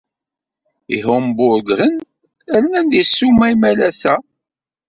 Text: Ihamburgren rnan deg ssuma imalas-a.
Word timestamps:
Ihamburgren 0.95 1.95
rnan 2.61 2.87
deg 2.93 3.05
ssuma 3.09 3.45
imalas-a. 3.53 4.15